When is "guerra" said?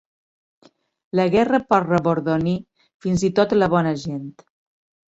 1.35-1.59